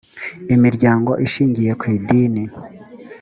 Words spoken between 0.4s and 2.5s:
imiryango ishingiye ku idini